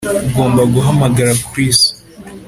[0.29, 1.79] Ugomba guhamagara Chris